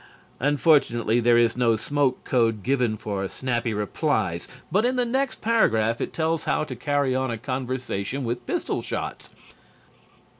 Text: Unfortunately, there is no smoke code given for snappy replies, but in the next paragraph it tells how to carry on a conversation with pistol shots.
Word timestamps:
Unfortunately, 0.39 1.19
there 1.19 1.37
is 1.37 1.55
no 1.55 1.75
smoke 1.75 2.23
code 2.23 2.63
given 2.63 2.97
for 2.97 3.27
snappy 3.27 3.71
replies, 3.71 4.47
but 4.71 4.83
in 4.83 4.95
the 4.95 5.05
next 5.05 5.41
paragraph 5.41 6.01
it 6.01 6.11
tells 6.11 6.45
how 6.45 6.63
to 6.63 6.75
carry 6.75 7.13
on 7.13 7.29
a 7.29 7.37
conversation 7.37 8.23
with 8.23 8.47
pistol 8.47 8.81
shots. 8.81 9.29